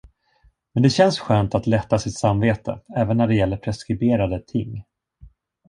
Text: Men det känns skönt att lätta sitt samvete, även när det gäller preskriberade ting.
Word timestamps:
Men 0.73 0.83
det 0.83 0.89
känns 0.89 1.19
skönt 1.19 1.55
att 1.55 1.67
lätta 1.67 1.99
sitt 1.99 2.17
samvete, 2.17 2.79
även 2.95 3.17
när 3.17 3.27
det 3.27 3.35
gäller 3.35 3.57
preskriberade 3.57 4.39
ting. 4.47 4.83